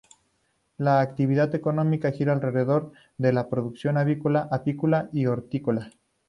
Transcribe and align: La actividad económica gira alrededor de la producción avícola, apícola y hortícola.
La 0.77 0.99
actividad 0.99 1.53
económica 1.53 2.09
gira 2.11 2.33
alrededor 2.33 2.91
de 3.19 3.33
la 3.33 3.49
producción 3.49 3.99
avícola, 3.99 4.49
apícola 4.51 5.09
y 5.13 5.27
hortícola. 5.27 5.91